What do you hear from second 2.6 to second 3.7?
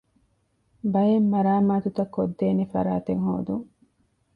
ފަރާތެއް ހޯދުން